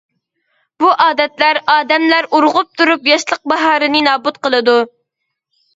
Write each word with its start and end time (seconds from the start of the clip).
بۇ 0.83 0.89
ئادەتلەر 1.03 1.59
ئادەملەر 1.73 2.29
ئۇرغۇپ 2.33 2.73
تۇرۇپ 2.81 3.09
ياشلىق 3.13 3.45
باھارىنى 3.55 4.05
نابۇت 4.11 4.45
قىلىدۇ. 4.49 4.81